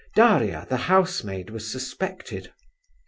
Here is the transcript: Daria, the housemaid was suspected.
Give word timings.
Daria, 0.15 0.65
the 0.67 0.77
housemaid 0.77 1.51
was 1.51 1.71
suspected. 1.71 2.51